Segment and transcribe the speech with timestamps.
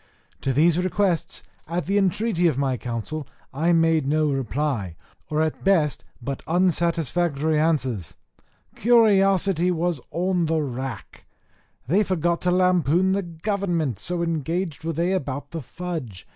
[0.41, 4.95] To these requests, at the entreaty of my council, I made no reply,
[5.29, 8.15] or at best but unsatisfactory answers.
[8.75, 11.25] Curiosity was on the rack;
[11.87, 16.27] they forgot to lampoon the government, so engaged were they about the fudge.